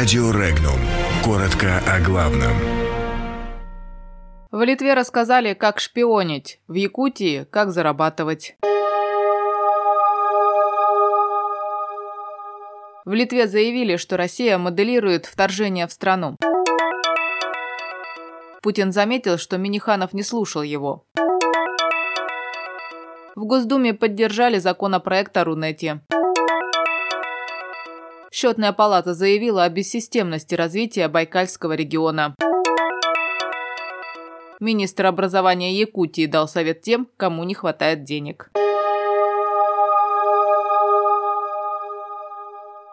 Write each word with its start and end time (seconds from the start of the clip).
Радио 0.00 0.30
Регнум. 0.30 0.80
Коротко 1.22 1.78
о 1.86 2.00
главном. 2.00 2.54
В 4.50 4.62
Литве 4.62 4.94
рассказали, 4.94 5.52
как 5.52 5.78
шпионить, 5.78 6.58
в 6.68 6.72
Якутии– 6.72 7.44
как 7.50 7.70
зарабатывать. 7.70 8.56
В 13.04 13.12
Литве 13.12 13.46
заявили, 13.46 13.96
что 13.96 14.16
Россия 14.16 14.56
моделирует 14.56 15.26
вторжение 15.26 15.86
в 15.86 15.92
страну. 15.92 16.36
Путин 18.62 18.92
заметил, 18.92 19.36
что 19.36 19.58
Миниханов 19.58 20.14
не 20.14 20.22
слушал 20.22 20.62
его. 20.62 21.04
В 23.36 23.44
Госдуме 23.44 23.92
поддержали 23.92 24.56
законопроект 24.60 25.36
о 25.36 25.44
Рунете. 25.44 26.00
Счетная 28.32 28.72
палата 28.72 29.12
заявила 29.12 29.64
о 29.64 29.68
бессистемности 29.68 30.54
развития 30.54 31.08
Байкальского 31.08 31.72
региона. 31.72 32.36
Министр 34.60 35.06
образования 35.06 35.74
Якутии 35.74 36.26
дал 36.26 36.46
совет 36.46 36.80
тем, 36.80 37.08
кому 37.16 37.42
не 37.42 37.54
хватает 37.54 38.04
денег. 38.04 38.50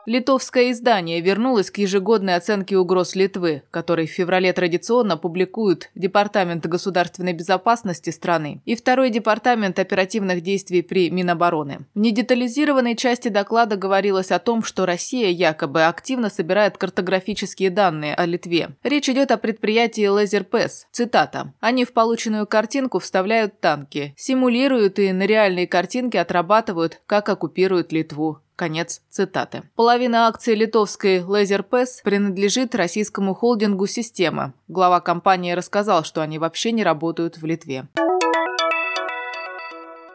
Литовское 0.08 0.72
издание 0.72 1.20
вернулось 1.20 1.70
к 1.70 1.80
ежегодной 1.80 2.36
оценке 2.36 2.78
угроз 2.78 3.14
Литвы, 3.14 3.64
который 3.72 4.08
в 4.08 4.12
феврале 4.12 4.54
традиционно 4.54 5.18
публикуют 5.18 5.90
Департамент 5.96 6.66
государственной 6.66 7.34
безопасности 7.34 8.12
страны 8.12 8.62
и 8.64 8.78
второй 8.78 9.10
Департамент 9.10 9.80
оперативных 9.80 10.40
действий 10.40 10.82
при 10.82 11.10
Минобороны. 11.10 11.88
В 11.94 12.00
недетализированной 12.00 12.96
части 12.96 13.28
доклада 13.28 13.76
говорилось 13.76 14.32
о 14.32 14.40
том, 14.40 14.64
что 14.64 14.86
Россия 14.86 15.28
якобы 15.28 15.84
активно 15.84 16.30
собирает 16.30 16.78
картографические 16.78 17.70
данные 17.70 18.16
о 18.16 18.26
Литве. 18.26 18.70
Речь 18.84 19.10
идет 19.10 19.32
о 19.32 19.38
предприятии 19.38 20.05
LaserPass. 20.05 20.86
Цитата. 20.94 21.54
«Они 21.60 21.84
в 21.84 21.92
полученную 21.92 22.48
картинку 22.48 22.99
вставляют 22.99 23.60
танки, 23.60 24.14
симулируют 24.16 24.99
и 24.99 25.12
на 25.12 25.24
реальные 25.24 25.68
картинки 25.68 26.16
отрабатывают, 26.16 27.02
как 27.08 27.27
оккупируют 27.27 27.92
Литву. 27.92 28.40
Конец 28.58 29.02
цитаты. 29.12 29.62
Половина 29.76 30.27
акций 30.27 30.55
литовской 30.55 31.20
LaserPass 31.20 32.02
принадлежит 32.04 32.74
российскому 32.74 33.36
холдингу 33.36 33.86
«Система». 33.86 34.54
Глава 34.68 34.99
компании 34.99 35.52
рассказал, 35.52 36.04
что 36.04 36.22
они 36.22 36.40
вообще 36.40 36.72
не 36.72 36.84
работают 36.84 37.38
в 37.38 37.46
Литве. 37.46 37.88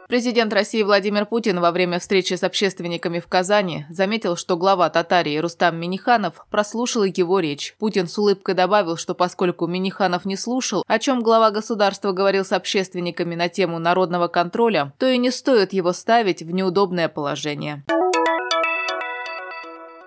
Президент 0.09 0.53
России 0.53 0.83
Владимир 0.83 1.25
Путин 1.25 1.61
во 1.61 1.71
время 1.71 2.01
встречи 2.01 2.35
с 2.35 2.43
общественниками 2.43 3.21
в 3.21 3.29
Казани 3.29 3.87
заметил, 3.89 4.37
что 4.37 4.57
глава 4.57 4.91
Татарии 4.91 5.39
Рустам 5.39 5.79
Миниханов 5.79 6.45
прослушал 6.51 7.05
его 7.05 7.39
речь. 7.39 7.77
Путин 7.79 8.09
с 8.09 8.19
улыбкой 8.19 8.57
добавил, 8.57 8.97
что 8.97 9.15
поскольку 9.15 9.69
Миниханов 9.69 10.25
не 10.25 10.37
слушал, 10.37 10.83
о 10.89 10.99
чем 10.99 11.23
глава 11.23 11.53
государства 11.53 12.11
говорил 12.11 12.45
с 12.45 12.53
общественниками 12.53 13.37
на 13.37 13.49
тему 13.49 13.79
народного 13.79 14.27
контроля, 14.27 14.93
то 14.99 15.07
и 15.07 15.17
не 15.17 15.31
стоит 15.31 15.73
его 15.73 15.93
ставить 15.93 16.43
в 16.43 16.51
неудобное 16.51 17.09
положение. 17.09 17.85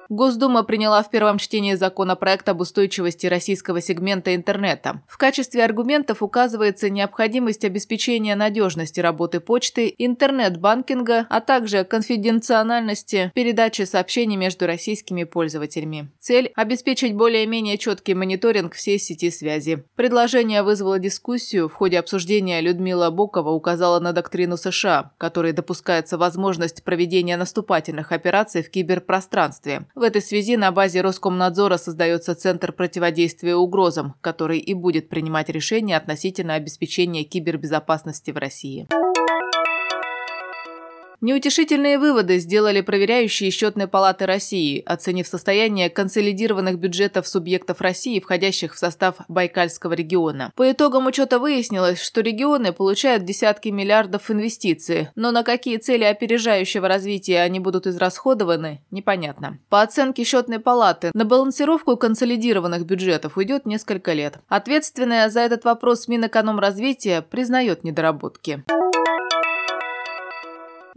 Госдума 0.10 0.64
приняла 0.64 1.02
в 1.02 1.10
первом 1.10 1.40
чтении 1.40 1.74
законопроект 1.74 2.48
об 2.48 2.62
устойчивости 2.62 3.26
российского 3.26 3.82
сегмента 3.82 4.36
интернета. 4.36 5.02
В 5.08 5.18
качестве 5.18 5.64
аргументов 5.64 6.22
указывается 6.22 6.90
необходимость 6.90 7.66
обеспечения 7.66 8.36
надежности 8.36 9.00
работы 9.00 9.40
почты, 9.40 9.94
интернет-банкинга, 9.98 11.26
а 11.30 11.42
также 11.42 11.84
конфиденциальности 11.84 13.32
передачи 13.34 13.82
сообщений 13.84 14.36
между 14.36 14.68
российскими 14.68 15.24
пользователями. 15.24 16.12
Цель– 16.20 16.52
обеспечить 16.56 17.16
более-менее 17.16 17.78
четкий 17.78 18.14
мониторинг 18.14 18.76
всей 18.76 19.00
сети 19.00 19.32
связи. 19.32 19.84
Предложение 19.96 20.62
вызвало 20.62 21.00
дискуссию. 21.00 21.68
В 21.68 21.74
ходе 21.74 21.98
обсуждения 21.98 22.62
Людмила 22.62 23.10
Бокова 23.10 23.50
указала 23.50 24.00
на 24.00 24.14
доктрину 24.14 24.58
США, 24.58 25.14
которой 25.18 25.52
допускается 25.52 26.18
возможность 26.18 26.84
проведения 26.84 27.38
наступательных 27.38 28.12
операций 28.12 28.62
в 28.62 28.70
киберпространстве. 28.70 29.88
В 29.96 30.02
этой 30.02 30.22
связи 30.22 30.58
на 30.58 30.74
базе 30.74 31.00
Роскомнадзора 31.00 31.78
создается 31.78 32.36
Центр 32.36 32.74
противодействия 32.74 33.56
угрозам, 33.56 34.16
который 34.20 34.60
и 34.60 34.74
будет 34.74 35.08
принимать 35.08 35.48
решения 35.48 35.96
относительно 35.96 36.56
обеспечения 36.56 37.24
кибербезопасности 37.24 38.32
в 38.32 38.38
России. 38.38 38.90
Неутешительные 41.22 41.98
выводы 41.98 42.40
сделали 42.40 42.82
проверяющие 42.82 43.52
счетной 43.52 43.88
палаты 43.88 44.26
России, 44.26 44.84
оценив 44.86 45.28
состояние 45.28 45.90
консолидированных 45.90 46.78
бюджетов 46.78 47.28
субъектов 47.28 47.82
России, 47.82 48.20
входящих 48.20 48.76
в 48.76 48.78
состав 48.78 49.16
Байкальского 49.28 49.94
региона. 49.94 50.52
По 50.56 50.72
итогам 50.72 51.06
учета 51.06 51.40
выяснилось, 51.40 52.02
что 52.02 52.22
регионы 52.22 52.74
получают 52.74 53.24
десятки 53.26 53.70
миллиардов 53.70 54.30
инвестиций, 54.30 55.10
но 55.16 55.32
на 55.32 55.44
какие 55.44 55.78
цели 55.78 56.04
опережающего 56.04 56.88
развития 56.88 57.42
они 57.42 57.60
будут 57.60 57.88
израсходованы, 57.88 58.82
непонятно. 58.92 59.60
По 59.70 59.82
оценке 59.82 60.24
счетной 60.24 60.60
палаты, 60.60 61.12
на 61.14 61.26
балансировку 61.26 61.98
консолидированных 61.98 62.86
бюджетов 62.86 63.38
уйдет 63.38 63.66
несколько 63.66 64.14
лет. 64.14 64.40
Ответственная 64.48 65.30
за 65.30 65.42
этот 65.42 65.66
вопрос 65.66 66.08
Минэкономразвития 66.08 67.22
признает 67.22 67.84
недоработки. 67.84 68.64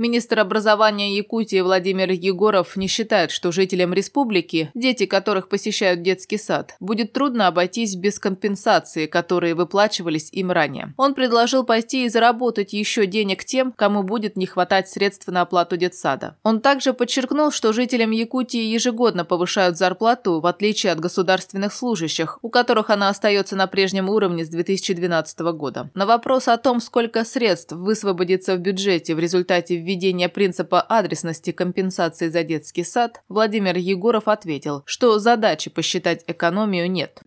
Министр 0.00 0.38
образования 0.38 1.16
Якутии 1.16 1.60
Владимир 1.60 2.12
Егоров 2.12 2.76
не 2.76 2.86
считает, 2.86 3.32
что 3.32 3.50
жителям 3.50 3.92
республики, 3.92 4.70
дети 4.72 5.06
которых 5.06 5.48
посещают 5.48 6.02
детский 6.02 6.38
сад, 6.38 6.76
будет 6.78 7.12
трудно 7.12 7.48
обойтись 7.48 7.96
без 7.96 8.20
компенсации, 8.20 9.06
которые 9.06 9.56
выплачивались 9.56 10.28
им 10.30 10.52
ранее. 10.52 10.94
Он 10.96 11.14
предложил 11.14 11.64
пойти 11.64 12.04
и 12.04 12.08
заработать 12.08 12.72
еще 12.74 13.06
денег 13.06 13.44
тем, 13.44 13.72
кому 13.72 14.04
будет 14.04 14.36
не 14.36 14.46
хватать 14.46 14.88
средств 14.88 15.26
на 15.26 15.40
оплату 15.40 15.76
детсада. 15.76 16.36
Он 16.44 16.60
также 16.60 16.92
подчеркнул, 16.92 17.50
что 17.50 17.72
жителям 17.72 18.12
Якутии 18.12 18.62
ежегодно 18.62 19.24
повышают 19.24 19.78
зарплату, 19.78 20.38
в 20.38 20.46
отличие 20.46 20.92
от 20.92 21.00
государственных 21.00 21.72
служащих, 21.72 22.38
у 22.42 22.50
которых 22.50 22.90
она 22.90 23.08
остается 23.08 23.56
на 23.56 23.66
прежнем 23.66 24.08
уровне 24.08 24.44
с 24.44 24.48
2012 24.48 25.40
года. 25.40 25.90
На 25.94 26.06
вопрос 26.06 26.46
о 26.46 26.56
том, 26.56 26.80
сколько 26.80 27.24
средств 27.24 27.72
высвободится 27.72 28.54
в 28.54 28.60
бюджете 28.60 29.16
в 29.16 29.18
результате 29.18 29.87
введения 29.88 30.28
принципа 30.28 30.84
адресности 30.86 31.50
компенсации 31.50 32.28
за 32.28 32.42
детский 32.44 32.84
сад, 32.84 33.22
Владимир 33.28 33.76
Егоров 33.76 34.28
ответил, 34.28 34.82
что 34.84 35.18
задачи 35.18 35.70
посчитать 35.70 36.24
экономию 36.26 36.90
нет. 36.90 37.22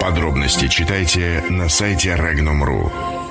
Подробности 0.00 0.68
читайте 0.68 1.42
на 1.48 1.68
сайте 1.68 2.10
Regnum.ru. 2.10 3.23